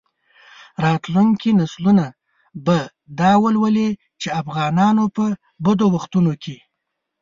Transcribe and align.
راتلونکي 0.83 1.49
نسلونه 1.61 2.05
به 2.65 2.77
دا 3.19 3.31
ولولي 3.43 3.89
چې 4.21 4.27
افغانانو 4.41 5.03
په 5.15 5.25
بدو 5.63 5.85
وختونو 5.95 6.33
کې. 6.43 6.57